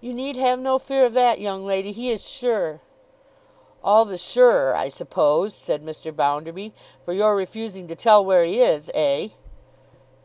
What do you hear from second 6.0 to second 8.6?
Bounderby, 'for your refusing to tell where he